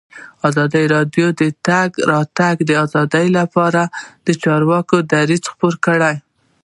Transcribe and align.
ازادي 0.47 0.83
راډیو 0.95 1.27
د 1.33 1.35
د 1.39 1.43
تګ 1.67 1.89
راتګ 2.11 2.57
ازادي 2.85 3.27
لپاره 3.39 3.81
د 4.25 4.27
چارواکو 4.43 4.95
دریځ 5.11 5.43
خپور 5.53 5.73
کړی. 5.85 6.15